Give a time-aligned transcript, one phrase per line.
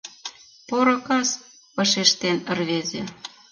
[0.69, 1.29] —Поро кас,—
[1.75, 3.01] вашештен рвезе.